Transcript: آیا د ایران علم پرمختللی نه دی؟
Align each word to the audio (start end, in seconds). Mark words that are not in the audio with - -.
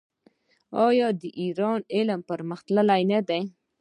آیا 0.87 1.07
د 1.21 1.23
ایران 1.41 1.79
علم 1.95 2.19
پرمختللی 2.29 3.01
نه 3.11 3.19
دی؟ 3.27 3.41